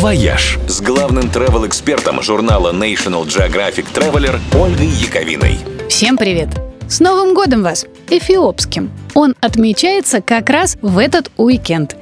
«Вояж» 0.00 0.58
с 0.66 0.80
главным 0.80 1.24
travel-экспертом 1.24 2.22
журнала 2.22 2.72
National 2.72 3.26
Geographic 3.26 3.84
Traveler 3.92 4.40
Ольгой 4.58 4.86
Яковиной. 4.86 5.58
Всем 5.90 6.16
привет! 6.16 6.48
С 6.88 7.00
Новым 7.00 7.34
годом 7.34 7.62
вас! 7.62 7.84
Эфиопским! 8.08 8.90
Он 9.12 9.34
отмечается 9.40 10.22
как 10.22 10.48
раз 10.48 10.78
в 10.80 10.96
этот 10.96 11.30
уикенд. 11.36 11.96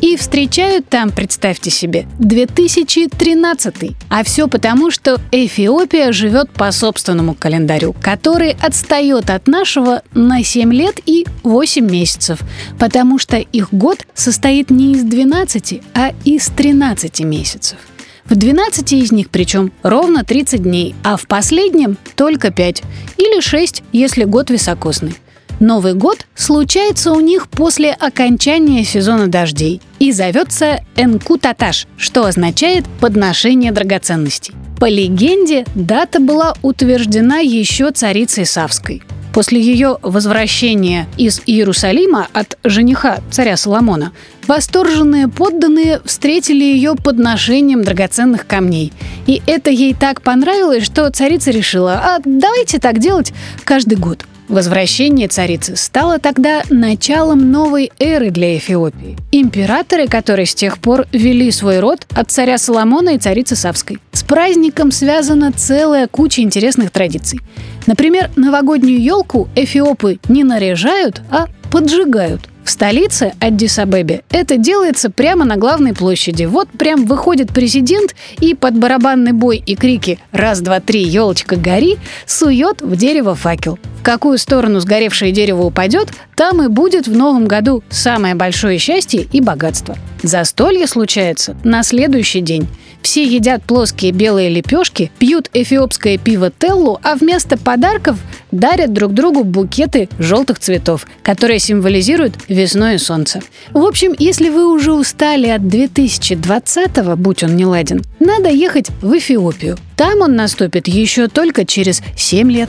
И 0.00 0.16
встречают 0.16 0.88
там, 0.88 1.10
представьте 1.10 1.70
себе, 1.70 2.06
2013. 2.18 3.74
А 4.08 4.24
все 4.24 4.48
потому, 4.48 4.90
что 4.90 5.20
Эфиопия 5.32 6.12
живет 6.12 6.50
по 6.50 6.70
собственному 6.72 7.34
календарю, 7.34 7.94
который 8.00 8.56
отстает 8.60 9.30
от 9.30 9.46
нашего 9.46 10.02
на 10.12 10.44
7 10.44 10.72
лет 10.72 11.00
и 11.06 11.26
8 11.42 11.90
месяцев, 11.90 12.40
потому 12.78 13.18
что 13.18 13.38
их 13.38 13.72
год 13.72 14.06
состоит 14.14 14.70
не 14.70 14.92
из 14.92 15.04
12, 15.04 15.80
а 15.94 16.12
из 16.24 16.48
13 16.48 17.20
месяцев. 17.20 17.78
В 18.26 18.36
12 18.36 18.92
из 18.94 19.12
них 19.12 19.28
причем 19.30 19.72
ровно 19.82 20.24
30 20.24 20.62
дней, 20.62 20.94
а 21.02 21.16
в 21.16 21.26
последнем 21.26 21.98
только 22.14 22.50
5 22.50 22.82
или 23.18 23.40
6, 23.40 23.82
если 23.92 24.24
год 24.24 24.50
високосный. 24.50 25.14
Новый 25.60 25.94
год 25.94 26.26
случается 26.34 27.12
у 27.12 27.20
них 27.20 27.48
после 27.48 27.92
окончания 27.92 28.82
сезона 28.84 29.28
дождей 29.28 29.80
и 30.04 30.12
зовется 30.12 30.80
Энкутаташ, 30.96 31.86
что 31.96 32.26
означает 32.26 32.84
«подношение 33.00 33.72
драгоценностей». 33.72 34.54
По 34.78 34.86
легенде, 34.86 35.64
дата 35.74 36.20
была 36.20 36.52
утверждена 36.60 37.38
еще 37.38 37.90
царицей 37.90 38.44
Савской. 38.44 39.02
После 39.32 39.60
ее 39.60 39.96
возвращения 40.02 41.08
из 41.16 41.40
Иерусалима 41.46 42.28
от 42.34 42.58
жениха 42.64 43.20
царя 43.30 43.56
Соломона, 43.56 44.12
восторженные 44.46 45.28
подданные 45.28 46.02
встретили 46.04 46.64
ее 46.64 46.96
подношением 46.96 47.82
драгоценных 47.82 48.46
камней. 48.46 48.92
И 49.26 49.40
это 49.46 49.70
ей 49.70 49.94
так 49.94 50.20
понравилось, 50.20 50.84
что 50.84 51.10
царица 51.10 51.50
решила, 51.50 51.94
а 51.94 52.18
давайте 52.22 52.78
так 52.78 52.98
делать 52.98 53.32
каждый 53.64 53.96
год– 53.96 54.26
Возвращение 54.48 55.28
царицы 55.28 55.74
стало 55.74 56.18
тогда 56.18 56.62
началом 56.68 57.50
новой 57.50 57.90
эры 57.98 58.30
для 58.30 58.58
Эфиопии. 58.58 59.16
Императоры, 59.32 60.06
которые 60.06 60.44
с 60.44 60.54
тех 60.54 60.78
пор 60.78 61.06
вели 61.12 61.50
свой 61.50 61.80
род 61.80 62.06
от 62.14 62.30
царя 62.30 62.58
Соломона 62.58 63.10
и 63.10 63.18
царицы 63.18 63.56
Савской. 63.56 63.98
С 64.12 64.22
праздником 64.22 64.90
связана 64.90 65.50
целая 65.50 66.08
куча 66.08 66.42
интересных 66.42 66.90
традиций. 66.90 67.40
Например, 67.86 68.30
новогоднюю 68.36 69.00
елку 69.00 69.48
эфиопы 69.54 70.18
не 70.28 70.44
наряжают, 70.44 71.22
а 71.30 71.46
поджигают. 71.72 72.42
В 72.64 72.70
столице 72.70 73.34
Аддис-Абебе 73.40 74.22
это 74.30 74.56
делается 74.56 75.10
прямо 75.10 75.44
на 75.44 75.56
главной 75.56 75.92
площади. 75.92 76.44
Вот 76.44 76.68
прям 76.70 77.04
выходит 77.04 77.52
президент 77.52 78.14
и 78.40 78.54
под 78.54 78.78
барабанный 78.78 79.32
бой 79.32 79.62
и 79.64 79.74
крики 79.74 80.18
«Раз, 80.32 80.60
два, 80.60 80.80
три, 80.80 81.02
елочка, 81.02 81.56
гори!» 81.56 81.98
сует 82.26 82.80
в 82.80 82.96
дерево 82.96 83.34
факел. 83.34 83.78
Какую 84.04 84.36
сторону 84.36 84.80
сгоревшее 84.80 85.32
дерево 85.32 85.62
упадет, 85.62 86.10
там 86.36 86.62
и 86.62 86.68
будет 86.68 87.08
в 87.08 87.16
новом 87.16 87.46
году 87.46 87.82
самое 87.88 88.34
большое 88.34 88.78
счастье 88.78 89.26
и 89.32 89.40
богатство. 89.40 89.96
Застолье 90.22 90.86
случается 90.86 91.56
на 91.64 91.82
следующий 91.82 92.42
день. 92.42 92.68
Все 93.00 93.24
едят 93.24 93.62
плоские 93.62 94.12
белые 94.12 94.50
лепешки, 94.50 95.10
пьют 95.18 95.48
эфиопское 95.54 96.18
пиво 96.18 96.50
Теллу, 96.50 97.00
а 97.02 97.14
вместо 97.14 97.56
подарков 97.56 98.18
дарят 98.50 98.92
друг 98.92 99.14
другу 99.14 99.42
букеты 99.42 100.10
желтых 100.18 100.58
цветов, 100.58 101.06
которые 101.22 101.58
символизируют 101.58 102.34
весну 102.46 102.92
и 102.92 102.98
солнце. 102.98 103.40
В 103.72 103.84
общем, 103.84 104.14
если 104.18 104.50
вы 104.50 104.70
уже 104.70 104.92
устали 104.92 105.48
от 105.48 105.62
2020-го, 105.62 107.16
будь 107.16 107.42
он 107.42 107.56
не 107.56 107.64
ладен, 107.64 108.02
надо 108.20 108.50
ехать 108.50 108.90
в 109.00 109.16
Эфиопию. 109.16 109.78
Там 109.96 110.20
он 110.20 110.36
наступит 110.36 110.88
еще 110.88 111.28
только 111.28 111.64
через 111.64 112.02
7 112.16 112.52
лет. 112.52 112.68